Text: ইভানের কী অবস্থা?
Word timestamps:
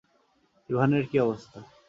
ইভানের 0.69 1.03
কী 1.09 1.17
অবস্থা? 1.19 1.59